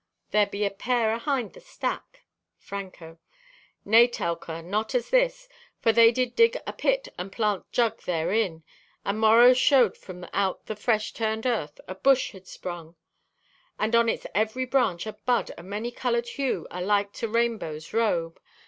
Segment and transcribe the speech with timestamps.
[0.31, 2.23] There be a pair ahind the stack."
[2.57, 3.19] (Franco)
[3.85, 5.47] "Nay, Telka, not as this,
[5.79, 8.63] for they did dig a pit and plant jug therein,
[9.05, 12.95] and morrow showed from out the fresh turned earth a bush had sprung,
[13.77, 18.39] and on its every branch a bud o' many colored hue alike to rainbow's robe.